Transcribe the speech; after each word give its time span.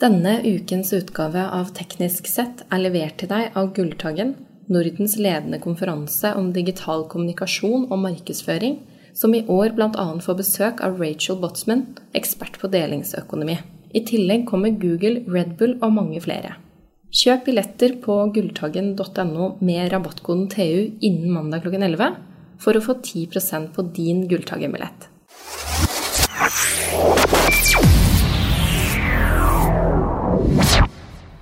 Denne 0.00 0.38
ukens 0.46 0.94
utgave 0.96 1.42
av 1.52 1.74
Teknisk 1.76 2.24
sett 2.30 2.62
er 2.72 2.80
levert 2.80 3.18
til 3.20 3.28
deg 3.28 3.56
av 3.58 3.66
Gulltaggen, 3.76 4.30
Nordens 4.72 5.18
ledende 5.20 5.58
konferanse 5.60 6.30
om 6.38 6.46
digital 6.54 7.04
kommunikasjon 7.10 7.84
og 7.90 8.00
markedsføring, 8.06 8.78
som 9.12 9.34
i 9.36 9.42
år 9.44 9.74
bl.a. 9.76 10.06
får 10.24 10.38
besøk 10.38 10.80
av 10.86 10.96
Rachel 11.02 11.36
Botsman, 11.42 11.82
ekspert 12.16 12.56
på 12.62 12.70
delingsøkonomi. 12.72 13.58
I 13.92 14.00
tillegg 14.08 14.46
kommer 14.48 14.72
Google, 14.72 15.20
Red 15.28 15.58
Bull 15.60 15.76
og 15.82 15.92
mange 15.98 16.24
flere. 16.24 16.54
Kjøp 17.12 17.44
billetter 17.50 17.98
på 18.00 18.16
gulltaggen.no 18.32 19.50
med 19.60 19.92
rabattkoden 19.92 20.48
TU 20.48 20.96
innen 20.96 21.28
mandag 21.34 21.66
klokken 21.66 21.84
11 21.90 22.16
for 22.62 22.72
å 22.72 22.86
få 22.88 22.96
10% 23.02 23.74
på 23.76 23.84
din 23.92 24.24
Gulltaggen-billett. 24.32 25.10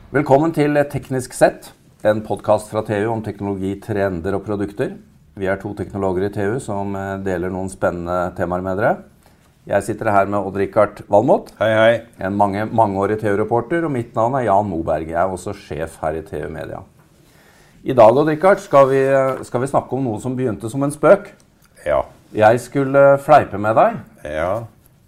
Velkommen 0.09 0.55
til 0.57 0.73
Teknisk 0.89 1.35
sett, 1.37 1.67
en 2.01 2.23
podkast 2.25 2.71
fra 2.73 2.81
TU 2.81 3.11
om 3.13 3.21
teknologi, 3.21 3.75
trender 3.85 4.39
og 4.39 4.47
produkter. 4.47 4.95
Vi 5.37 5.45
er 5.45 5.59
to 5.61 5.75
teknologer 5.77 6.25
i 6.25 6.31
TU 6.33 6.55
som 6.65 6.95
eh, 6.97 7.19
deler 7.27 7.53
noen 7.53 7.69
spennende 7.69 8.31
temaer 8.39 8.65
med 8.65 8.81
dere. 8.81 8.93
Jeg 9.69 9.85
sitter 9.85 10.09
her 10.15 10.31
med 10.33 10.41
Odd-Rikard 10.41 11.03
Valmot, 11.13 11.53
Hei, 11.61 11.69
hei. 11.77 11.91
en 12.25 12.39
mange, 12.41 12.65
mangeårig 12.73 13.19
TU-reporter. 13.21 13.85
Og 13.85 13.93
mitt 13.99 14.17
navn 14.17 14.39
er 14.41 14.47
Jan 14.47 14.71
Moberg. 14.71 15.13
Jeg 15.13 15.21
er 15.21 15.37
også 15.37 15.53
sjef 15.53 16.01
her 16.01 16.17
i 16.17 16.25
TU 16.25 16.49
Media. 16.57 16.81
I 17.85 17.93
dag 18.01 18.09
Odd-Rikard, 18.09 18.65
skal, 18.65 18.89
vi, 18.89 19.05
skal 19.45 19.67
vi 19.67 19.73
snakke 19.75 19.93
om 19.93 20.09
noe 20.09 20.25
som 20.25 20.41
begynte 20.41 20.73
som 20.73 20.89
en 20.89 20.97
spøk. 20.97 21.35
Ja. 21.85 22.01
Jeg 22.33 22.65
skulle 22.65 23.11
fleipe 23.29 23.61
med 23.61 23.77
deg. 23.77 24.01
Ja. 24.25 24.55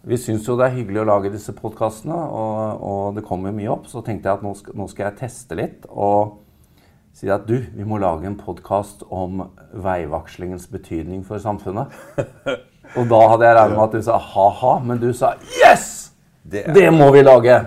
Vi 0.07 0.17
syns 0.17 0.47
jo 0.49 0.55
det 0.57 0.65
er 0.71 0.77
hyggelig 0.79 1.03
å 1.03 1.09
lage 1.11 1.31
disse 1.35 1.53
podkastene, 1.53 2.17
og, 2.17 2.85
og 2.89 3.17
det 3.19 3.25
kommer 3.27 3.53
mye 3.53 3.69
opp. 3.73 3.85
Så 3.91 4.01
tenkte 4.07 4.31
jeg 4.31 4.39
at 4.39 4.45
nå 4.47 4.55
skal, 4.57 4.77
nå 4.81 4.87
skal 4.89 5.11
jeg 5.11 5.19
teste 5.21 5.59
litt 5.59 5.85
og 5.91 6.39
si 7.13 7.29
at 7.29 7.45
du, 7.45 7.57
vi 7.75 7.85
må 7.85 7.99
lage 8.01 8.25
en 8.31 8.39
podkast 8.39 9.03
om 9.13 9.43
veivakslingens 9.77 10.69
betydning 10.73 11.25
for 11.27 11.43
samfunnet. 11.43 11.93
Og 12.99 13.05
da 13.07 13.19
hadde 13.31 13.47
jeg 13.47 13.55
regnet 13.55 13.77
med 13.77 13.83
at 13.85 13.93
du 13.95 14.03
sa 14.03 14.17
ha-ha, 14.19 14.71
men 14.83 14.99
du 14.99 15.11
sa 15.15 15.35
yes! 15.61 15.85
Det 16.43 16.65
er- 16.65 16.75
Det 16.75 16.87
må 16.95 17.11
vi 17.15 17.21
lage! 17.23 17.59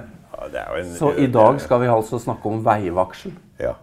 ja 0.54 0.64
en, 0.76 0.90
Så 0.98 1.14
i 1.24 1.28
dag 1.32 1.62
skal 1.64 1.80
vi 1.80 1.88
altså 1.88 2.20
snakke 2.20 2.50
om 2.50 2.58
veivaksel. 2.66 3.32
Ja. 3.62 3.76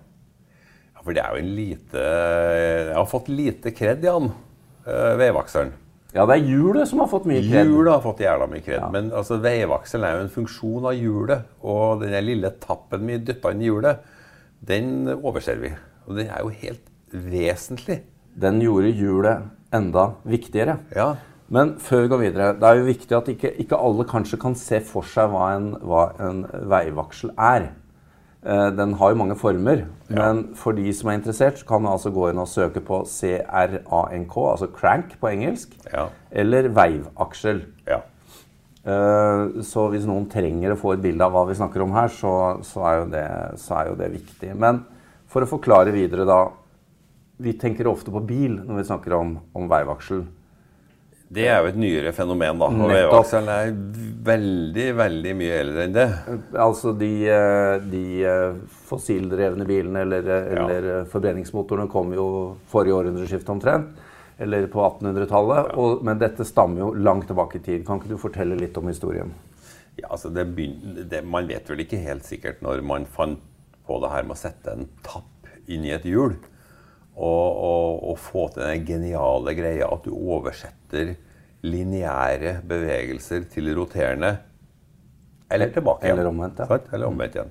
ja. 0.90 1.00
For 1.04 1.16
det 1.16 1.22
er 1.22 1.32
jo 1.32 1.40
en 1.44 1.54
lite 1.56 2.02
Jeg 2.02 2.96
har 2.98 3.08
fått 3.08 3.30
lite 3.32 3.72
kred, 3.72 4.04
Jan. 4.04 4.28
Veivakseren. 4.84 5.20
Veivakselen. 5.22 5.72
Ja, 6.10 6.24
det 6.26 6.36
er 6.40 6.48
hjulet 6.48 6.90
som 6.90 7.02
har 7.04 7.10
fått 7.10 7.26
mye 7.30 7.42
kred. 7.44 7.68
Hjulet 7.70 7.92
har 7.92 8.02
fått 8.02 8.22
jævla 8.24 8.48
mye 8.50 8.64
kred. 8.64 8.82
Men 8.94 9.12
altså, 9.14 9.38
veivakselen 9.42 10.06
er 10.08 10.16
jo 10.16 10.24
en 10.24 10.32
funksjon 10.34 10.88
av 10.90 10.96
hjulet. 10.98 11.52
Og 11.62 12.02
den 12.02 12.16
lille 12.26 12.50
tappen 12.62 13.06
vi 13.06 13.20
dytta 13.22 13.54
inn 13.54 13.62
i 13.62 13.70
hjulet, 13.70 14.06
den 14.66 14.92
overser 15.14 15.60
vi. 15.62 15.70
Og 16.08 16.18
den 16.18 16.32
er 16.32 16.42
jo 16.42 16.50
helt 16.62 16.86
vesentlig. 17.10 18.00
Den 18.40 18.60
gjorde 18.62 18.90
hjulet 18.94 19.50
enda 19.74 20.12
viktigere. 20.26 20.80
Ja. 20.96 21.12
Men 21.50 21.76
før 21.82 22.04
vi 22.04 22.10
går 22.12 22.22
videre, 22.22 22.48
det 22.58 22.66
er 22.66 22.78
jo 22.78 22.86
viktig 22.86 23.16
at 23.16 23.28
ikke, 23.32 23.50
ikke 23.64 23.78
alle 23.78 24.06
kanskje 24.06 24.38
kan 24.38 24.54
se 24.58 24.78
for 24.86 25.06
seg 25.06 25.32
hva 25.32 25.48
en, 25.56 25.72
hva 25.82 26.04
en 26.22 26.44
veivaksel 26.70 27.32
er. 27.34 27.72
Eh, 28.42 28.70
Den 28.72 28.94
har 28.96 29.10
jo 29.10 29.16
mange 29.20 29.36
former, 29.36 29.82
men 30.08 30.54
for 30.56 30.72
de 30.72 30.92
som 30.96 31.10
er 31.10 31.18
interessert, 31.18 31.58
så 31.60 31.66
kan 31.68 31.82
man 31.82 31.92
altså 31.92 32.10
gå 32.10 32.30
inn 32.30 32.38
og 32.40 32.48
søke 32.48 32.80
på 32.80 33.02
CRANK, 33.04 34.36
altså 34.36 34.66
crank 34.72 35.18
på 35.20 35.28
engelsk, 35.28 35.74
Ja. 35.92 36.06
eller 36.32 36.68
veivaksel. 36.68 37.60
Ja. 37.86 38.00
Eh, 38.86 39.60
Så 39.62 39.90
hvis 39.90 40.06
noen 40.06 40.28
trenger 40.30 40.72
å 40.72 40.78
få 40.80 40.94
et 40.94 41.02
bilde 41.02 41.20
av 41.22 41.32
hva 41.32 41.46
vi 41.48 41.54
snakker 41.54 41.82
om 41.82 41.92
her, 41.92 42.08
så, 42.08 42.62
så, 42.64 42.80
er, 42.84 42.96
jo 43.04 43.10
det, 43.10 43.58
så 43.60 43.74
er 43.76 43.88
jo 43.90 43.94
det 43.96 44.10
viktig. 44.12 44.56
Men 44.56 44.84
for 45.28 45.42
å 45.42 45.46
forklare 45.46 45.92
videre, 45.92 46.24
da. 46.24 46.48
Vi 47.40 47.52
tenker 47.54 47.86
ofte 47.88 48.10
på 48.12 48.20
bil 48.26 48.58
når 48.66 48.76
vi 48.76 48.82
snakker 48.84 49.12
om, 49.16 49.38
om 49.54 49.68
veivaksel. 49.68 50.26
Det 51.30 51.44
er 51.46 51.60
jo 51.62 51.68
et 51.70 51.76
nyere 51.78 52.10
fenomen, 52.12 52.58
da. 52.58 52.66
Og 52.66 52.72
Nettopp. 52.74 52.90
veivakselen 52.96 53.50
er 53.54 53.68
veldig, 54.26 54.86
veldig 54.98 55.34
mye 55.38 55.58
eldre 55.60 55.84
enn 55.86 55.92
det. 55.94 56.06
Altså 56.58 56.90
de, 56.98 57.10
eh, 57.30 57.74
de 57.92 58.02
eh, 58.26 58.56
fossildrevne 58.88 59.66
bilene 59.68 60.02
eller, 60.02 60.26
eller 60.56 60.88
Ja. 60.88 60.96
eh, 61.00 61.04
forbrenningsmotorene 61.12 61.86
kom 61.92 62.10
jo 62.16 62.26
forrige 62.72 62.98
århundreskifte 62.98 63.54
omtrent. 63.54 63.92
Eller 64.40 64.66
på 64.72 64.80
1800-tallet. 64.82 65.70
Ja. 65.76 65.86
Men 66.02 66.18
dette 66.18 66.44
stammer 66.48 66.80
jo 66.80 66.90
langt 66.96 67.26
tilbake 67.28 67.60
i 67.60 67.62
tid. 67.62 67.86
Kan 67.86 68.00
ikke 68.00 68.08
du 68.14 68.18
fortelle 68.18 68.56
litt 68.58 68.76
om 68.80 68.88
historien? 68.88 69.30
Ja, 70.00 70.08
altså 70.16 70.30
det 70.34 70.46
begynner, 70.56 71.04
det, 71.10 71.22
man 71.28 71.46
vet 71.46 71.68
vel 71.68 71.82
ikke 71.84 71.98
helt 72.02 72.24
sikkert 72.24 72.62
når 72.64 72.82
man 72.82 73.04
fant 73.04 73.38
på 73.86 74.00
det 74.00 74.10
her 74.10 74.22
med 74.26 74.34
å 74.34 74.40
sette 74.40 74.72
en 74.72 74.88
tapp 75.06 75.50
inn 75.68 75.84
i 75.84 75.92
et 75.94 76.06
hjul. 76.08 76.34
Og, 77.20 77.48
og 77.68 77.79
få 78.20 78.48
til 78.54 78.64
den 78.64 78.86
geniale 78.88 79.56
greia 79.56 79.88
at 79.90 80.06
du 80.06 80.14
oversetter 80.14 81.16
lineære 81.66 82.60
bevegelser 82.68 83.44
til 83.52 83.72
roterende 83.76 84.36
eller 85.50 85.72
tilbake 85.74 86.06
igjen. 86.06 86.18
Eller 86.18 86.30
omvendt, 86.30 86.62
ja. 86.62 86.78
Eller 86.94 87.10
omvendt 87.10 87.36
igjen. 87.36 87.50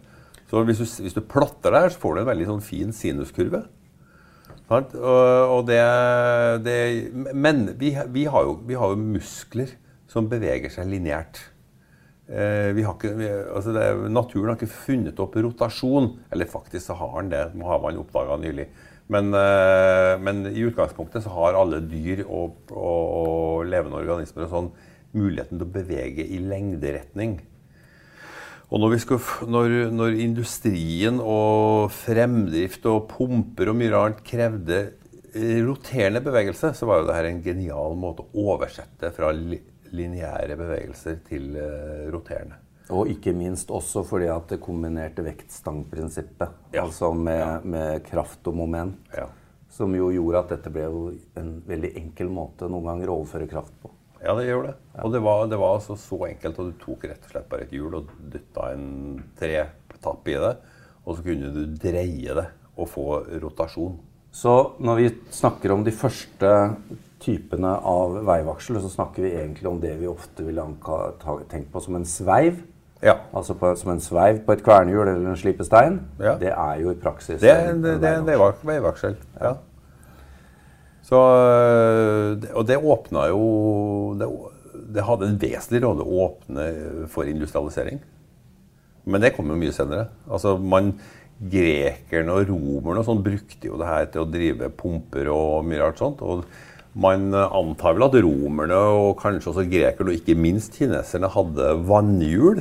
Så 0.50 0.63
hvis 0.66 0.79
du, 0.81 0.88
hvis 1.03 1.18
du 1.18 1.22
plotter 1.22 1.75
der, 1.75 1.91
så 1.91 2.02
får 2.02 2.16
du 2.16 2.22
en 2.24 2.31
veldig 2.31 2.47
sånn 2.47 2.66
fin 2.66 2.96
sinuskurve. 2.96 3.66
Og, 4.69 4.96
og 4.96 5.62
det, 5.66 5.79
det, 6.66 6.79
men 7.34 7.63
vi, 7.78 7.96
vi, 8.13 8.25
har 8.29 8.46
jo, 8.46 8.59
vi 8.66 8.78
har 8.78 8.94
jo 8.94 9.02
muskler 9.02 9.72
som 10.09 10.29
beveger 10.29 10.72
seg 10.74 10.90
lineært. 10.90 11.41
Eh, 12.29 12.69
vi 12.78 12.85
har 12.85 12.94
ikke, 12.94 13.13
vi, 13.18 13.29
altså 13.29 13.74
det, 13.74 13.85
naturen 14.13 14.52
har 14.52 14.59
ikke 14.59 14.74
funnet 14.85 15.22
opp 15.22 15.38
rotasjon. 15.38 16.12
Eller 16.34 16.50
faktisk 16.50 16.85
så 16.88 16.97
har 16.97 17.18
den 17.19 17.34
det. 17.34 17.44
Det 17.53 17.69
har 17.69 17.84
man 17.84 18.02
oppdaga 18.02 18.40
nylig. 18.41 18.69
Men, 19.09 19.34
eh, 19.34 20.16
men 20.22 20.44
i 20.52 20.66
utgangspunktet 20.68 21.25
så 21.25 21.34
har 21.34 21.58
alle 21.58 21.81
dyr 21.81 22.22
og, 22.28 22.59
og, 22.70 23.06
og 23.22 23.70
levende 23.70 23.97
organismer 24.03 24.46
og 24.46 24.53
sånn 24.53 24.72
muligheten 25.18 25.58
til 25.58 25.66
å 25.66 25.74
bevege 25.74 26.25
i 26.25 26.38
lengderetning. 26.44 27.40
Og 28.70 28.84
når, 28.84 29.00
skulle, 29.02 29.50
når, 29.50 29.75
når 29.97 30.20
industrien 30.22 31.18
og 31.24 31.90
fremdrift 32.03 32.86
og 32.90 33.08
pumper 33.09 33.72
og 33.72 33.80
mye 33.80 33.97
annet 33.97 34.22
krevde 34.28 34.80
eh, 35.34 35.58
roterende 35.66 36.22
bevegelse, 36.22 36.76
så 36.78 36.90
var 36.90 37.02
jo 37.02 37.09
dette 37.09 37.34
en 37.34 37.44
genial 37.46 37.97
måte 37.97 38.28
å 38.28 38.46
oversette 38.53 39.09
fra 39.16 39.34
li, 39.34 39.58
lineære 39.90 40.58
bevegelser 40.59 41.24
til 41.26 41.56
eh, 41.58 42.06
roterende. 42.14 42.62
Og 42.89 43.09
ikke 43.11 43.35
minst 43.38 43.69
også 43.69 44.01
fordi 44.07 44.29
at 44.33 44.50
det 44.50 44.61
kombinerte 44.63 45.23
vektstangprinsippet. 45.25 46.55
Ja. 46.73 46.88
Altså 46.88 47.11
med, 47.13 47.66
med 47.69 48.01
kraft 48.07 48.47
og 48.50 48.57
moment. 48.57 48.97
Ja. 49.13 49.27
Som 49.69 49.94
jo 49.94 50.09
gjorde 50.11 50.41
at 50.41 50.53
dette 50.55 50.73
ble 50.73 50.88
jo 50.88 51.03
en 51.38 51.59
veldig 51.67 51.94
enkel 52.01 52.31
måte 52.33 52.69
noen 52.72 52.89
ganger 52.89 53.11
å 53.11 53.19
overføre 53.22 53.49
kraft 53.51 53.75
på. 53.83 53.94
Ja, 54.19 54.33
det 54.35 54.49
gjør 54.49 54.66
det. 54.67 54.73
Og 55.05 55.13
det 55.13 55.22
var, 55.23 55.45
det 55.47 55.59
var 55.61 55.78
altså 55.78 55.95
så 55.99 56.17
enkelt 56.28 56.57
og 56.59 56.72
du 56.72 56.79
tok 56.81 57.05
rett 57.07 57.23
og 57.23 57.31
slett 57.31 57.47
bare 57.51 57.67
et 57.67 57.75
hjul 57.75 57.94
og 58.01 58.09
dytta 58.33 58.72
en 58.73 58.88
tretapp 59.39 60.28
i 60.28 60.39
det, 60.41 60.55
og 61.05 61.16
så 61.16 61.25
kunne 61.29 61.51
du 61.55 61.61
dreie 61.79 62.35
det 62.35 62.47
og 62.79 62.89
få 62.89 63.05
rotasjon. 63.39 63.95
Så 64.31 64.55
når 64.83 64.99
vi 64.99 65.07
snakker 65.33 65.72
om 65.73 65.85
de 65.85 65.94
første 65.95 66.49
typene 67.23 67.72
av 67.88 68.19
veivaksel, 68.28 68.78
så 68.83 68.91
snakker 68.91 69.25
vi 69.25 69.33
egentlig 69.39 69.69
om 69.72 69.79
det 69.81 69.95
vi 69.99 70.09
ofte 70.09 70.45
ville 70.45 70.66
tenkt 71.49 71.72
på 71.73 71.81
som 71.83 71.97
en 71.97 72.07
sveiv. 72.07 72.59
Ja. 73.03 73.13
Altså 73.33 73.53
på, 73.55 73.69
som 73.79 73.91
en 73.93 74.01
sveiv 74.03 74.41
på 74.45 74.51
et 74.57 74.63
kvernhjul 74.65 75.07
eller 75.07 75.29
en 75.31 75.37
slipestein. 75.39 75.99
Ja. 76.19 76.33
Det 76.41 76.49
er 76.51 76.79
jo 76.81 76.91
i 76.91 76.97
praksis 76.99 77.39
Det, 77.41 77.49
er- 77.49 77.69
en- 77.71 77.81
det, 77.83 77.97
det 78.01 78.09
er 78.09 78.17
en 78.19 78.25
veivaksel. 78.27 78.67
veivak- 78.67 78.73
veivaksel. 78.73 79.15
Ja. 79.41 79.53
Så, 81.09 81.19
og 82.53 82.67
det 82.67 82.77
åpna 82.77 83.23
jo 83.31 83.43
det, 84.19 84.27
det 84.93 85.05
hadde 85.07 85.29
en 85.31 85.39
vesentlig 85.41 85.81
rolle 85.85 86.05
å 86.05 86.19
åpne 86.27 86.65
for 87.11 87.29
industrialisering. 87.29 88.01
Men 89.09 89.21
det 89.23 89.31
kom 89.35 89.49
jo 89.49 89.57
mye 89.57 89.73
senere. 89.75 90.09
Altså, 90.29 90.57
man, 90.59 90.93
Grekerne 91.40 92.34
og 92.35 92.49
romerne 92.49 92.99
og 92.99 93.05
sånn 93.07 93.22
brukte 93.23 93.69
jo 93.69 93.78
det 93.79 93.87
her 93.87 94.09
til 94.11 94.25
å 94.25 94.28
drive 94.28 94.67
pumper 94.75 95.29
og 95.31 95.63
mye 95.69 95.79
rart 95.79 96.02
sånt. 96.02 96.19
Og 96.19 96.41
man 96.99 97.29
antar 97.31 97.95
vel 97.95 98.03
at 98.09 98.17
romerne 98.25 98.75
og 98.75 99.13
kanskje 99.22 99.47
også 99.53 99.63
grekerne 99.72 100.11
og 100.11 100.17
ikke 100.19 100.35
minst 100.35 100.75
kineserne 100.75 101.29
hadde 101.31 101.69
vannhjul. 101.87 102.59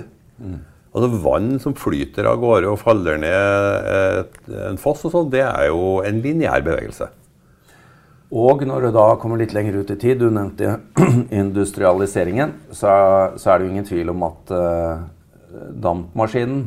Altså 0.89 1.09
Vann 1.23 1.59
som 1.63 1.77
flyter 1.77 2.27
av 2.31 2.41
gårde 2.41 2.71
og 2.71 2.81
faller 2.81 3.21
ned 3.21 3.89
et, 4.23 4.39
en 4.71 4.81
foss, 4.81 5.05
og 5.07 5.13
sånn, 5.13 5.33
det 5.33 5.45
er 5.45 5.69
jo 5.69 5.99
en 6.07 6.23
lineær 6.25 6.65
bevegelse. 6.65 7.11
Og 8.29 8.65
når 8.69 8.89
du 8.89 8.89
da 8.93 9.05
kommer 9.21 9.41
litt 9.41 9.55
lenger 9.57 9.79
ut 9.81 9.93
i 9.95 9.99
tid, 10.01 10.21
du 10.21 10.29
nevnte 10.33 10.79
industrialiseringen, 11.43 12.57
så, 12.69 12.91
så 13.41 13.53
er 13.53 13.61
det 13.61 13.69
jo 13.69 13.73
ingen 13.73 13.89
tvil 13.89 14.13
om 14.13 14.27
at 14.27 14.53
uh, 14.53 15.07
dampmaskinen 15.81 16.67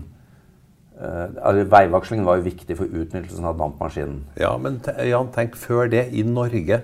eh, 0.98 1.28
altså 1.38 1.68
Veivakslingen 1.70 2.26
var 2.26 2.40
jo 2.40 2.48
viktig 2.48 2.78
for 2.80 2.90
utnyttelsen 2.90 3.46
av 3.46 3.60
dampmaskinen. 3.60 4.24
Ja, 4.42 4.56
men 4.62 4.80
Jan, 5.06 5.30
tenk 5.36 5.58
før 5.60 5.90
det 5.92 6.08
i 6.18 6.26
Norge. 6.26 6.82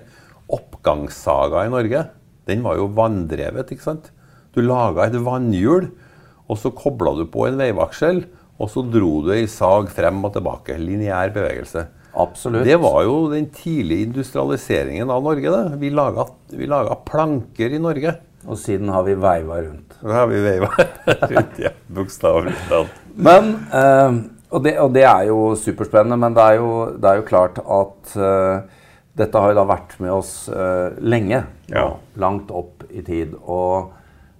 Oppgangssaga 0.48 1.66
i 1.66 1.72
Norge, 1.72 2.04
den 2.48 2.62
var 2.64 2.78
jo 2.78 2.86
vanndrevet, 2.96 3.74
ikke 3.74 3.84
sant? 3.84 4.12
Du 4.54 4.62
laga 4.62 5.08
et 5.08 5.18
vannhjul, 5.26 5.90
og 6.48 6.58
så 6.60 6.72
kobla 6.74 7.14
du 7.18 7.26
på 7.30 7.46
en 7.48 7.58
veivaksel, 7.60 8.24
og 8.58 8.70
så 8.72 8.82
dro 8.82 9.20
du 9.22 9.32
ei 9.36 9.44
sag 9.50 9.90
frem 9.94 10.18
og 10.26 10.32
tilbake. 10.34 10.78
Lineær 10.80 11.30
bevegelse. 11.34 11.84
Absolutt. 12.18 12.64
Det 12.66 12.78
var 12.82 13.02
jo 13.06 13.18
den 13.30 13.46
tidlige 13.54 14.08
industrialiseringen 14.08 15.10
av 15.14 15.22
Norge. 15.22 15.50
det. 15.50 15.78
Vi 15.78 15.90
laga, 15.94 16.26
vi 16.50 16.66
laga 16.66 16.96
planker 17.06 17.76
i 17.76 17.78
Norge. 17.78 18.16
Og 18.48 18.58
siden 18.58 18.88
har 18.88 19.04
vi 19.06 19.14
veiva 19.18 19.60
rundt. 19.60 19.98
Da 20.00 20.22
har 20.22 20.26
vi 20.30 20.40
veiva 20.42 20.70
rundt, 21.34 21.60
ja. 21.60 21.70
Bokstavelig 21.94 22.54
talt. 22.70 22.98
Men, 23.14 23.52
eh, 23.74 24.18
og, 24.50 24.62
det, 24.64 24.74
og 24.80 24.92
det 24.94 25.04
er 25.04 25.28
jo 25.28 25.52
superspennende, 25.58 26.18
men 26.22 26.36
det 26.36 26.44
er 26.46 26.58
jo, 26.60 26.72
det 26.96 27.10
er 27.10 27.20
jo 27.20 27.28
klart 27.28 27.60
at 27.62 28.16
eh, 28.16 28.82
dette 29.18 29.42
har 29.42 29.52
jo 29.52 29.58
da 29.58 29.66
vært 29.68 29.96
med 30.02 30.14
oss 30.14 30.32
eh, 30.48 30.98
lenge. 31.02 31.42
Ja. 31.70 31.90
Langt 32.18 32.50
opp 32.54 32.86
i 32.88 33.02
tid. 33.04 33.34
Og 33.44 33.92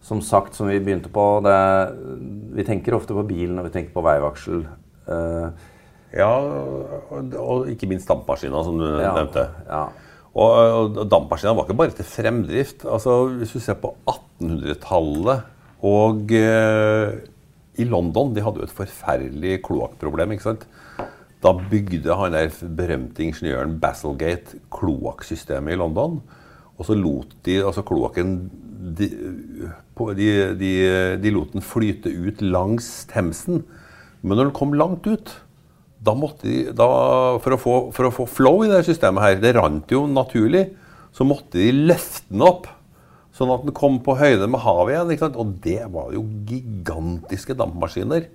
som 0.09 0.23
sagt, 0.25 0.57
som 0.57 0.71
vi 0.71 0.81
begynte 0.81 1.13
på 1.13 1.25
det, 1.45 1.59
Vi 2.57 2.65
tenker 2.65 2.97
ofte 2.97 3.15
på 3.15 3.27
bilen 3.29 3.59
når 3.59 3.69
vi 3.69 3.75
tenker 3.77 3.93
på 3.95 4.05
veivaksel. 4.07 4.65
Uh, 5.09 5.53
Ja, 6.15 6.29
og, 7.13 7.35
og 7.37 7.67
ikke 7.69 7.89
minst 7.91 8.09
dampmaskina, 8.09 8.63
som 8.65 8.79
du 8.81 8.87
ja, 8.87 9.13
nevnte. 9.17 9.45
Ja. 9.69 9.83
Og, 10.39 10.53
og 11.01 11.03
dampmaskina 11.11 11.53
var 11.57 11.67
ikke 11.67 11.81
bare 11.83 11.97
til 11.99 12.09
fremdrift. 12.09 12.87
Altså, 12.89 13.21
hvis 13.41 13.53
du 13.53 13.61
ser 13.61 13.79
på 13.83 13.93
1800-tallet 14.09 15.45
og 15.89 16.33
uh, 16.35 17.13
i 17.79 17.85
London 17.87 18.33
De 18.35 18.43
hadde 18.43 18.59
jo 18.59 18.67
et 18.67 18.75
forferdelig 18.75 19.61
kloakkproblem. 19.67 20.33
ikke 20.35 20.49
sant? 20.49 20.65
Da 21.45 21.53
bygde 21.55 22.17
han 22.19 22.35
der 22.35 22.51
berømte 22.75 23.23
ingeniøren 23.23 23.77
Basilgate 23.79 24.59
kloakksystemet 24.75 25.77
i 25.77 25.79
London. 25.79 26.19
Og 26.79 26.89
så 26.89 26.97
lot 26.99 27.37
de 27.47 27.61
altså 27.61 27.85
kloakken 27.87 28.41
de, 28.79 29.09
de, 30.19 30.31
de, 30.61 30.73
de 31.19 31.35
lot 31.35 31.53
den 31.55 31.65
flyte 31.65 32.13
ut 32.13 32.43
langs 32.45 32.89
Themsen. 33.11 33.65
Men 34.23 34.39
når 34.39 34.49
den 34.49 34.57
kom 34.57 34.75
langt 34.79 35.07
ut, 35.09 35.35
da 35.99 36.15
måtte 36.15 36.47
de, 36.47 36.59
da, 36.77 36.89
for, 37.43 37.55
å 37.55 37.61
få, 37.61 37.77
for 37.95 38.09
å 38.09 38.15
få 38.15 38.27
flow 38.31 38.63
i 38.65 38.71
det 38.71 38.85
systemet 38.87 39.25
her, 39.25 39.39
det 39.43 39.57
rant 39.59 39.91
jo 39.91 40.05
naturlig, 40.11 40.69
så 41.15 41.27
måtte 41.27 41.59
de 41.59 41.73
løfte 41.91 42.31
den 42.31 42.45
opp. 42.47 42.69
Sånn 43.35 43.51
at 43.55 43.65
den 43.67 43.75
kom 43.77 44.01
på 44.03 44.17
høyde 44.19 44.49
med 44.51 44.63
havet 44.65 44.95
igjen. 44.95 45.11
Ikke 45.15 45.27
sant? 45.27 45.39
Og 45.39 45.59
det 45.63 45.83
var 45.95 46.15
jo 46.15 46.25
gigantiske 46.49 47.55
dampmaskiner 47.59 48.31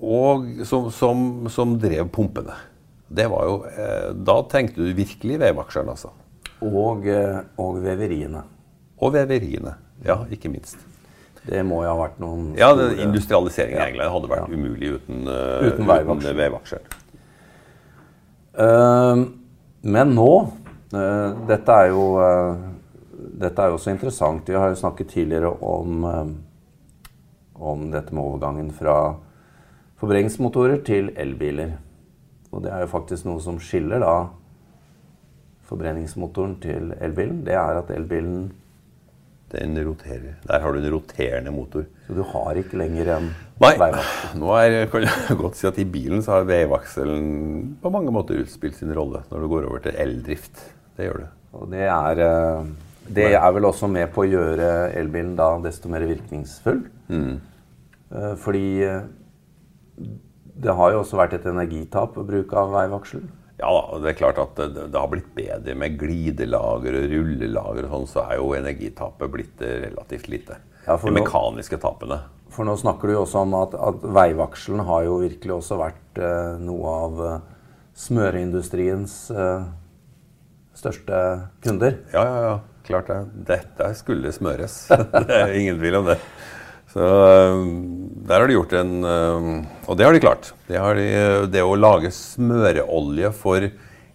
og 0.00 0.64
som, 0.64 0.88
som, 0.94 1.24
som 1.52 1.76
drev 1.80 2.08
pumpene. 2.12 2.56
Det 3.10 3.26
var 3.28 3.46
jo, 3.48 3.56
eh, 3.68 4.08
da 4.16 4.38
tenkte 4.48 4.86
du 4.86 4.94
virkelig 4.96 5.36
vevaksjeren, 5.42 5.90
altså. 5.92 6.12
Og, 6.64 7.06
eh, 7.10 7.40
og 7.60 7.80
veveriene. 7.84 8.44
Og 9.00 9.12
veveriene. 9.14 9.74
Ja, 10.04 10.18
ikke 10.32 10.50
minst. 10.52 10.78
Det 11.46 11.62
må 11.64 11.82
jo 11.84 11.88
ha 11.88 11.96
vært 12.02 12.18
noen 12.20 12.50
Ja, 12.58 12.68
Industrialiseringen 12.74 13.78
i 13.78 13.80
Ja. 13.80 13.86
England 13.88 14.12
hadde 14.12 14.28
vært 14.28 14.48
Ja. 14.48 14.54
umulig 14.54 14.90
uten, 14.98 15.22
uh, 15.28 15.68
Uten 15.70 15.86
veivaksjer. 15.88 16.34
veivaksjer. 16.36 16.80
Uh, 18.60 19.24
men 19.82 20.14
nå 20.14 20.30
uh, 20.92 21.46
Dette 21.48 21.70
er 21.72 21.92
jo 21.92 22.04
eh, 22.20 22.56
Dette 23.40 23.62
er 23.62 23.70
jo 23.70 23.76
også 23.78 23.90
interessant. 23.94 24.48
Vi 24.48 24.54
har 24.58 24.68
jo 24.72 24.76
snakket 24.80 25.08
tidligere 25.14 25.52
om, 25.62 26.04
om 27.54 27.90
dette 27.92 28.12
med 28.12 28.22
overgangen 28.24 28.70
fra 28.72 29.14
forbrenningsmotorer 30.00 30.82
til 30.84 31.10
elbiler. 31.16 31.76
Og 32.52 32.64
det 32.64 32.72
er 32.72 32.80
jo 32.84 32.90
faktisk 32.90 33.24
noe 33.28 33.40
som 33.40 33.60
skiller 33.62 34.02
da 34.02 34.14
forbrenningsmotoren 35.70 36.56
til 36.60 36.92
elbilen. 37.00 37.44
Det 37.46 37.54
er 37.54 37.78
at 37.80 37.90
elbilen 37.94 38.50
Den 39.50 39.74
roterer. 39.82 40.36
Der 40.46 40.62
har 40.62 40.72
du 40.72 40.78
en 40.78 40.92
roterende 40.94 41.50
motor. 41.54 41.86
Så 42.06 42.14
du 42.14 42.22
har 42.32 42.58
ikke 42.60 42.78
lenger 42.78 43.08
en 43.16 43.26
Nei, 43.60 43.72
veivaksel. 43.74 44.36
nå 44.38 44.52
er, 44.56 44.76
kan 44.92 45.06
jeg 45.08 45.36
godt 45.42 45.58
si 45.58 45.66
at 45.66 45.80
i 45.82 45.86
bilen 45.90 46.22
så 46.22 46.36
har 46.38 46.46
veivakselen 46.48 47.24
på 47.82 47.92
mange 47.92 48.14
måter 48.14 48.38
utspilt 48.44 48.78
sin 48.78 48.94
rolle 48.96 49.24
når 49.32 49.42
du 49.42 49.48
går 49.50 49.66
over 49.72 49.82
til 49.84 49.98
eldrift. 49.98 50.62
Det 50.96 51.08
gjør 51.08 51.24
du. 51.24 51.26
Og 51.58 51.66
det 51.72 51.82
er, 51.90 52.22
eh, 52.24 52.70
det 53.10 53.28
er 53.34 53.50
vel 53.56 53.66
også 53.66 53.90
med 53.90 54.12
på 54.14 54.22
å 54.22 54.30
gjøre 54.30 54.70
elbilen 55.00 55.34
da 55.38 55.50
desto 55.64 55.90
mer 55.90 56.06
virkningsfull. 56.06 56.84
Mm. 57.10 57.40
Fordi 58.42 58.64
eh, 58.86 59.02
det 60.60 60.74
har 60.76 60.92
jo 60.94 61.02
også 61.02 61.18
vært 61.18 61.36
et 61.38 61.46
energitap 61.50 62.16
å 62.18 62.24
bruke 62.26 62.58
av 62.58 62.72
veivaksel. 62.74 63.22
Ja 63.60 63.70
det 64.00 64.14
er 64.14 64.18
klart 64.18 64.40
at 64.40 64.56
det, 64.56 64.88
det 64.90 64.98
har 64.98 65.10
blitt 65.12 65.30
bedre 65.36 65.76
med 65.78 65.98
glidelager 66.00 66.96
og 66.96 67.08
rullelager 67.12 67.86
og 67.86 67.94
sånn, 67.94 68.10
så 68.10 68.26
er 68.26 68.40
jo 68.40 68.52
energitapet 68.56 69.32
blitt 69.32 69.64
eh, 69.64 69.78
relativt 69.86 70.30
lite. 70.32 70.58
Ja, 70.86 70.96
De 70.96 71.12
mekaniske 71.12 71.78
tapene. 71.80 72.22
For 72.50 72.66
nå 72.66 72.74
snakker 72.80 73.06
du 73.06 73.14
jo 73.14 73.24
også 73.26 73.44
om 73.44 73.54
at, 73.60 73.76
at 73.78 74.06
veivakselen 74.16 74.82
har 74.88 75.04
jo 75.06 75.20
virkelig 75.22 75.58
også 75.60 75.78
vært 75.78 76.18
eh, 76.18 76.56
noe 76.64 76.94
av 77.04 77.20
eh, 77.26 77.36
smøreindustriens 78.00 79.14
eh, 79.30 79.68
største 80.80 81.20
kunder. 81.64 82.00
Ja, 82.14 82.24
ja, 82.24 82.42
ja. 82.48 82.56
Klart 82.90 83.10
det. 83.12 83.18
Dette 83.46 83.90
skulle 83.94 84.32
smøres. 84.34 84.86
det 85.28 85.36
er 85.36 85.52
ingen 85.54 85.78
tvil 85.78 86.00
om 86.00 86.08
det. 86.10 86.16
Så 86.90 87.06
øh, 87.06 87.60
der 88.26 88.40
har 88.42 88.48
de 88.50 88.56
gjort 88.56 88.72
en 88.74 89.04
øh, 89.06 89.44
Og 89.86 89.98
det 89.98 90.06
har 90.06 90.14
de 90.14 90.22
klart. 90.22 90.54
Det, 90.66 90.78
har 90.80 90.98
de, 90.98 91.06
det 91.52 91.62
å 91.62 91.76
lage 91.78 92.10
smøreolje 92.14 93.30
for 93.36 93.68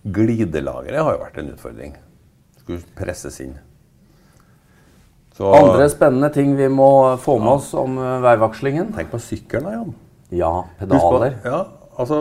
glidelagere 0.06 1.04
har 1.04 1.16
jo 1.16 1.24
vært 1.24 1.40
en 1.42 1.54
utfordring. 1.54 1.96
Skulle 2.62 2.84
presses 2.98 3.40
inn. 3.44 3.56
Så 5.36 5.50
Andre 5.52 5.88
spennende 5.92 6.30
ting 6.32 6.54
vi 6.56 6.68
må 6.72 6.90
få 7.20 7.38
med 7.42 7.58
oss 7.58 7.74
om 7.76 7.98
eh, 8.00 8.20
veivakslingen? 8.24 8.94
tenk 8.96 9.12
på 9.12 9.20
sykkelen, 9.20 9.72
Jan. 9.74 9.96
Ja, 10.36 10.54
pedaler. 10.80 11.36
på-. 11.42 11.50
Ja, 11.52 11.90
altså 12.00 12.20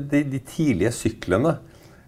de, 0.00 0.22
de 0.32 0.40
tidlige 0.40 0.90
syklene 0.96 1.52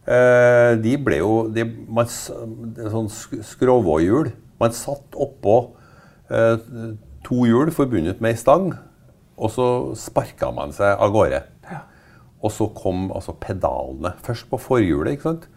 eh, 0.09 0.73
De 0.83 0.97
ble 1.05 1.21
jo 1.21 1.35
de, 1.53 1.67
man, 1.89 2.09
Sånn 2.09 3.11
skråvåhjul. 3.13 4.33
Man 4.59 4.75
satt 4.75 5.19
oppå 5.21 5.59
eh, 6.33 6.57
to 7.27 7.45
hjul 7.49 7.73
forbundet 7.75 8.23
med 8.25 8.37
ei 8.37 8.41
stang, 8.41 8.73
og 9.39 9.53
så 9.55 9.69
sparka 9.99 10.51
man 10.55 10.75
seg 10.75 10.99
av 10.99 11.15
gårde. 11.15 11.43
Og 12.39 12.53
så 12.55 12.69
kom 12.71 13.09
altså 13.11 13.35
pedalene. 13.35 14.13
Først 14.23 14.47
på 14.51 14.61
forhjulet, 14.63 15.17
ikke 15.17 15.27
sant? 15.27 15.49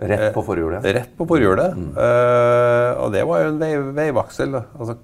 Rett 0.00 0.30
på 0.32 0.42
forhjulet. 0.46 0.84
Rett 0.86 1.10
på 1.18 1.26
forhjulet. 1.28 1.74
Eh, 1.76 2.90
og 3.02 3.10
det 3.12 3.24
var 3.28 3.42
jo 3.42 3.48
en 3.50 3.58
vei, 3.60 3.72
veivaksel. 3.98 4.54
Altså 4.56 4.96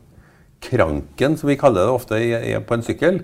kranken, 0.64 1.36
som 1.36 1.50
vi 1.50 1.58
kaller 1.60 1.84
det 1.84 1.96
ofte 1.96 2.20
i, 2.22 2.30
i, 2.32 2.54
på 2.62 2.78
en 2.78 2.86
sykkel. 2.86 3.20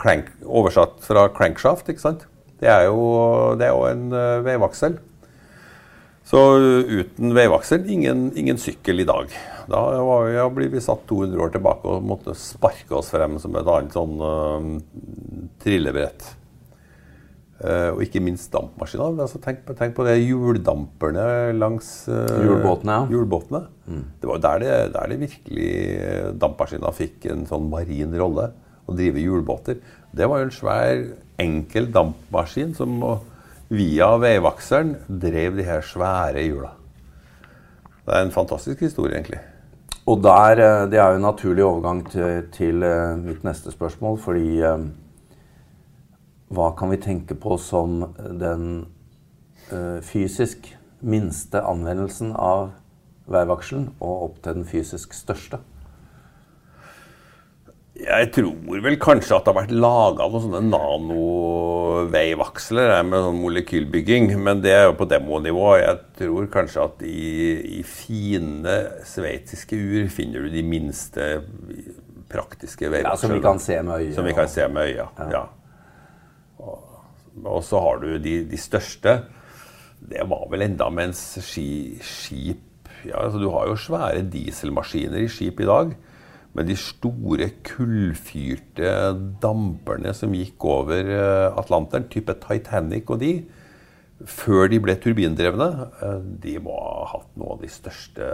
Crank, 0.00 0.30
oversatt 0.46 1.02
fra 1.04 1.26
crankshaft, 1.34 1.90
ikke 1.90 2.04
sant. 2.06 2.24
Det 2.62 2.70
er 2.70 2.86
jo, 2.86 3.02
det 3.58 3.66
er 3.66 3.74
jo 3.74 3.84
en 3.90 4.06
uh, 4.14 4.44
veivaksel. 4.46 4.96
Så 6.24 6.40
uten 6.88 7.34
veivaksel, 7.36 7.84
ingen, 7.92 8.30
ingen 8.38 8.56
sykkel 8.60 9.02
i 9.02 9.04
dag. 9.08 9.32
Da 9.68 9.80
var 10.00 10.24
vi, 10.24 10.32
ja, 10.38 10.46
blir 10.52 10.70
vi 10.72 10.80
satt 10.80 11.04
200 11.10 11.42
år 11.44 11.52
tilbake 11.52 11.90
og 11.90 12.06
måtte 12.08 12.32
sparke 12.38 12.96
oss 12.96 13.10
frem 13.12 13.36
som 13.42 13.56
et 13.60 13.68
annet 13.68 13.92
sånn 13.92 14.16
uh, 14.24 14.70
trillebrett. 15.60 16.24
Uh, 17.60 17.92
og 17.92 18.00
ikke 18.06 18.22
minst 18.24 18.48
dampmaskiner. 18.52 19.20
Altså, 19.26 19.40
tenk, 19.44 19.62
tenk 19.76 19.92
på 19.96 20.06
det 20.08 20.16
hjuldamperne 20.22 21.26
langs 21.60 21.92
Hjulbåtene, 22.08 22.96
ja. 22.96 23.12
hjulbåtene. 23.12 23.62
Det 24.20 24.32
var 24.32 24.40
der 24.48 24.64
det, 24.64 24.72
der 24.96 25.12
det 25.12 25.20
virkelig 25.26 25.70
dampmaskiner 26.40 26.96
fikk 26.96 27.28
en 27.32 27.44
sånn 27.48 27.68
marin 27.72 28.16
rolle. 28.20 28.48
Å 28.84 28.96
drive 28.96 29.20
hjulbåter. 29.20 29.76
Det 30.16 30.26
var 30.28 30.40
jo 30.40 30.48
en 30.48 30.56
svær, 30.56 31.04
enkel 31.40 31.92
dampmaskin 31.92 32.72
som 32.76 32.98
via 33.74 34.14
veivakseren 34.20 34.94
drev 35.08 35.58
de 35.58 35.66
her 35.66 35.82
svære 35.84 36.44
hjula. 36.46 36.70
Det 38.04 38.14
er 38.14 38.26
en 38.26 38.34
fantastisk 38.34 38.80
historie, 38.84 39.14
egentlig. 39.16 39.40
Og 40.06 40.22
der, 40.22 40.50
eh, 40.50 40.90
Det 40.90 40.98
er 40.98 41.08
jo 41.08 41.16
en 41.16 41.22
naturlig 41.22 41.64
overgang 41.64 42.10
til, 42.10 42.42
til 42.52 42.82
eh, 42.82 43.16
mitt 43.16 43.44
neste 43.44 43.72
spørsmål, 43.72 44.18
fordi 44.18 44.60
eh, 44.60 44.78
Hva 46.50 46.70
kan 46.78 46.90
vi 46.90 46.96
tenke 46.96 47.34
på 47.34 47.56
som 47.56 48.14
den 48.40 48.86
fysisk 50.02 50.76
minste 51.00 51.62
anvendelsen 51.64 52.34
av 52.36 52.74
veivakselen, 53.26 53.88
og 53.98 54.22
opp 54.22 54.42
til 54.42 54.54
den 54.54 54.64
fysisk 54.64 55.14
største? 55.14 55.58
Jeg 57.94 58.32
tror 58.34 58.80
vel 58.82 58.96
kanskje 58.98 59.36
at 59.36 59.44
det 59.46 59.52
har 59.52 59.60
vært 59.60 59.70
laga 59.70 60.26
noen 60.26 60.42
sånne 60.42 60.66
nanoveivaksler 60.66 63.06
med 63.06 63.22
sånn 63.22 63.38
molekylbygging, 63.38 64.34
men 64.42 64.58
det 64.64 64.72
er 64.74 64.88
jo 64.88 64.96
på 64.98 65.06
demonivå. 65.12 65.78
Jeg 65.78 66.00
tror 66.18 66.50
kanskje 66.50 66.82
at 66.88 66.98
i, 67.06 67.78
i 67.78 67.80
fine 67.86 68.74
sveitsiske 69.06 69.78
ur 69.78 70.10
finner 70.10 70.42
du 70.42 70.50
de 70.50 70.66
minste 70.66 71.46
praktiske 72.32 72.90
Ja. 72.90 73.14
Som 73.20 73.30
vi 73.36 73.42
kan 73.44 73.58
se 73.62 73.76
med 73.82 73.94
øyet. 74.00 74.14
Som 74.16 74.24
vi 74.26 74.32
kan 74.34 74.48
se 74.50 74.68
med 74.68 74.82
øya. 74.90 75.06
Ja. 75.30 75.44
Og, 76.58 76.78
og 77.44 77.62
så 77.62 77.80
har 77.84 77.96
du 78.02 78.18
de, 78.18 78.44
de 78.50 78.58
største. 78.58 79.22
Det 80.02 80.28
var 80.28 80.50
vel 80.50 80.62
enda 80.66 80.90
mens 80.90 81.38
ski, 81.46 81.98
skip 82.02 82.58
ja, 83.04 83.20
altså 83.20 83.38
Du 83.38 83.50
har 83.52 83.68
jo 83.68 83.76
svære 83.76 84.24
dieselmaskiner 84.32 85.18
i 85.22 85.28
skip 85.30 85.60
i 85.60 85.68
dag. 85.68 85.94
Med 86.54 86.70
de 86.70 86.76
store 86.78 87.50
kullfyrte 87.66 88.92
damperne 89.42 90.14
som 90.14 90.34
gikk 90.36 90.64
over 90.70 91.10
eh, 91.16 91.58
Atlanteren, 91.58 92.06
type 92.12 92.36
Titanic 92.44 93.10
og 93.10 93.20
de, 93.24 93.32
før 94.30 94.70
de 94.70 94.78
ble 94.82 94.94
turbindrevne, 95.02 95.68
eh, 95.98 96.16
de 96.46 96.56
må 96.62 96.78
ha 96.78 97.10
hatt 97.16 97.34
noen 97.34 97.56
av 97.56 97.66
de 97.66 97.72
største 97.74 98.30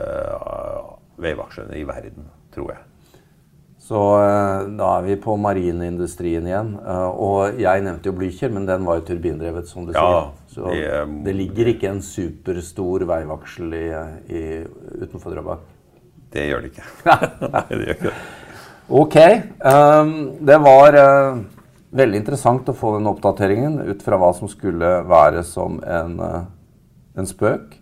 veivaksjene 1.20 1.80
i 1.80 1.88
verden, 1.88 2.28
tror 2.54 2.74
jeg. 2.74 2.86
Så 3.90 3.98
da 4.78 4.88
er 5.00 5.06
vi 5.06 5.16
på 5.18 5.34
marineindustrien 5.40 6.44
igjen. 6.46 6.74
Og 7.18 7.56
jeg 7.58 7.82
nevnte 7.82 8.06
jo 8.06 8.14
Blücher, 8.14 8.52
men 8.52 8.68
den 8.68 8.84
var 8.86 9.00
jo 9.00 9.06
turbindrevet, 9.08 9.66
som 9.66 9.88
du 9.88 9.90
Ja, 9.96 10.04
sier. 10.04 10.28
Så 10.52 10.70
det, 10.70 11.24
det 11.26 11.34
ligger 11.34 11.72
ikke 11.72 11.88
en 11.90 12.02
superstor 12.04 13.02
veivaksel 13.08 13.74
i, 13.74 13.86
i, 14.30 14.42
utenfor 15.00 15.34
Drøbak. 15.34 15.64
Det 16.30 16.46
gjør 16.46 16.62
det 16.62 16.70
ikke. 16.72 16.86
Nei, 17.54 17.64
det 17.70 17.80
gjør 17.80 17.96
ikke 17.96 18.10
det. 18.10 18.20
Ok. 18.90 19.16
Um, 19.62 20.14
det 20.46 20.56
var 20.62 20.96
uh, 20.98 21.42
veldig 21.94 22.20
interessant 22.22 22.70
å 22.70 22.76
få 22.76 22.96
den 22.96 23.10
oppdateringen 23.10 23.78
ut 23.86 24.02
fra 24.02 24.18
hva 24.18 24.32
som 24.34 24.50
skulle 24.50 24.96
være 25.10 25.44
som 25.46 25.78
en, 25.82 26.16
uh, 26.18 26.40
en 27.18 27.28
spøk. 27.28 27.76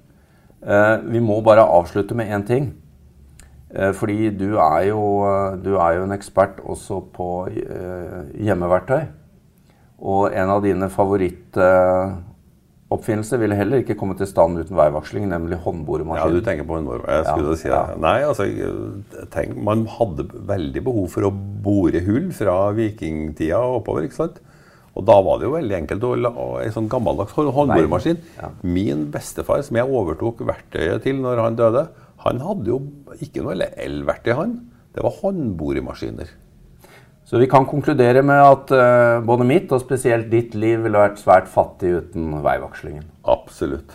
Uh, 0.64 1.00
vi 1.08 1.22
må 1.24 1.38
bare 1.44 1.64
avslutte 1.64 2.16
med 2.18 2.32
én 2.32 2.46
ting. 2.48 2.68
Fordi 3.68 4.30
du 4.32 4.54
er, 4.56 4.86
jo, 4.88 5.00
du 5.60 5.74
er 5.76 5.98
jo 5.98 6.04
en 6.06 6.14
ekspert 6.14 6.56
også 6.64 7.02
på 7.12 7.26
hjemmeverktøy. 7.52 9.02
Og 10.08 10.32
en 10.32 10.52
av 10.54 10.62
dine 10.64 10.88
favorittoppfinnelser 12.88 13.38
ville 13.42 13.54
heller 13.56 13.82
ikke 13.82 13.96
komme 13.98 14.16
til 14.16 14.26
stand 14.26 14.58
uten 14.62 14.76
veivaksling, 14.76 15.26
nemlig 15.28 15.58
Ja, 15.60 16.28
du 16.28 16.40
tenker 16.40 16.64
på. 16.64 16.78
Jeg 17.06 17.24
skulle 17.26 17.50
Ja, 17.50 17.56
si 17.56 17.68
det. 17.68 17.74
ja. 17.74 17.94
Nei, 17.98 18.22
altså, 18.22 19.28
tenk, 19.30 19.56
man 19.62 19.86
hadde 19.86 20.24
veldig 20.48 20.82
behov 20.84 21.08
for 21.10 21.22
å 21.22 21.30
bore 21.30 22.00
hull 22.06 22.30
fra 22.32 22.72
vikingtida 22.72 23.58
og 23.58 23.82
oppover. 23.82 24.04
ikke 24.04 24.14
sant? 24.16 24.40
Og 24.96 25.04
da 25.04 25.20
var 25.20 25.38
det 25.38 25.44
jo 25.46 25.52
veldig 25.52 25.76
enkelt 25.86 26.02
å 26.02 26.14
la 26.16 26.30
en 26.64 26.72
sånn 26.72 26.88
gammeldags 26.88 27.32
håndboremaskin. 27.32 28.18
Ja. 28.40 28.48
Min 28.62 29.10
bestefar, 29.12 29.62
som 29.62 29.76
jeg 29.76 29.86
overtok 29.86 30.38
verktøyet 30.40 31.02
til 31.02 31.20
når 31.20 31.38
han 31.44 31.56
døde, 31.56 31.88
han 32.24 32.40
hadde 32.40 32.66
jo 32.66 32.80
ikke 33.20 33.42
noe 33.44 33.52
elverktøy, 33.76 34.34
han. 34.34 34.60
Det 34.94 35.04
var 35.04 35.12
håndboremaskiner. 35.22 36.26
Så 37.28 37.36
vi 37.38 37.46
kan 37.46 37.66
konkludere 37.68 38.22
med 38.24 38.40
at 38.40 38.70
uh, 38.72 39.20
både 39.20 39.44
mitt 39.44 39.72
og 39.76 39.82
spesielt 39.82 40.30
ditt 40.32 40.54
liv 40.56 40.80
ville 40.80 40.96
vært 40.96 41.18
svært 41.20 41.50
fattig 41.52 41.90
uten 41.98 42.38
veivakslingen. 42.40 43.04
Absolutt. 43.28 43.92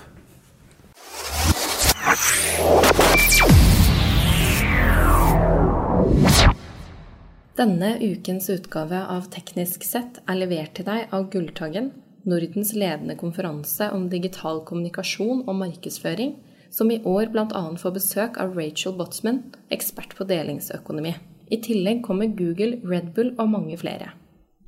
Denne 7.57 7.95
ukens 8.05 8.51
utgave 8.53 9.01
av 9.01 9.25
Teknisk 9.33 9.81
sett 9.87 10.21
er 10.29 10.37
levert 10.37 10.77
til 10.77 10.85
deg 10.91 11.09
av 11.09 11.25
Gulltaggen, 11.33 11.89
Nordens 12.29 12.75
ledende 12.77 13.17
konferanse 13.17 13.89
om 13.97 14.11
digital 14.13 14.61
kommunikasjon 14.69 15.47
og 15.47 15.57
markedsføring, 15.57 16.37
som 16.69 16.93
i 16.93 17.01
år 17.01 17.33
bl.a. 17.33 17.65
får 17.81 17.97
besøk 17.97 18.41
av 18.41 18.53
Rachel 18.57 18.93
Botsman, 19.01 19.47
ekspert 19.73 20.13
på 20.17 20.29
delingsøkonomi. 20.29 21.17
I 21.53 21.59
tillegg 21.61 22.01
kommer 22.05 22.31
Google, 22.33 22.79
Red 22.81 23.13
Bull 23.13 23.33
og 23.37 23.51
mange 23.53 23.77
flere. 23.77 24.13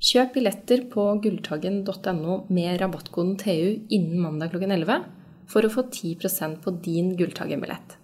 Kjøp 0.06 0.36
billetter 0.36 0.84
på 0.92 1.04
gulltaggen.no 1.24 2.36
med 2.54 2.82
rabattkoden 2.82 3.38
TU 3.42 3.88
innen 3.90 4.20
mandag 4.22 4.52
klokken 4.54 4.76
11 4.76 5.06
for 5.50 5.66
å 5.66 5.72
få 5.72 5.88
10% 5.88 6.60
på 6.62 6.74
din 6.86 7.16
Gulltaggen-billett. 7.18 7.96